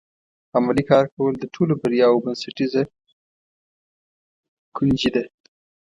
عملي 0.57 0.83
کار 0.91 1.05
کول 1.15 1.33
د 1.39 1.43
ټولو 1.53 1.73
بریاوو 1.81 2.23
بنسټیزه 2.23 2.81
کنجي 4.75 5.09
ده. 5.15 5.23